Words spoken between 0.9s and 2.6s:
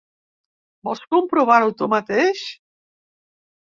comprovar-ho tu mateix?